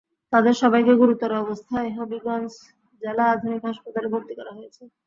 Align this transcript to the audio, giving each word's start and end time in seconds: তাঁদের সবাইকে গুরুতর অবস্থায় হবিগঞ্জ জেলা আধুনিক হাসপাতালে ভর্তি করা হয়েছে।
তাঁদের 0.33 0.55
সবাইকে 0.61 0.93
গুরুতর 1.01 1.31
অবস্থায় 1.43 1.89
হবিগঞ্জ 1.97 2.51
জেলা 3.01 3.25
আধুনিক 3.33 3.61
হাসপাতালে 3.67 4.07
ভর্তি 4.13 4.33
করা 4.39 4.51
হয়েছে। 4.57 4.81